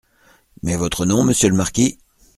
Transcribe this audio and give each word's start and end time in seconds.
Mais 0.63 0.77
votre 0.77 1.05
nom, 1.05 1.23
monsieur 1.23 1.49
le 1.49 1.55
marquis? 1.55 1.99